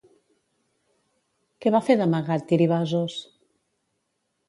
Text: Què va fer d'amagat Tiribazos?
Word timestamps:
Què 1.65 1.73
va 1.77 1.83
fer 1.91 1.99
d'amagat 2.01 2.49
Tiribazos? 2.53 3.23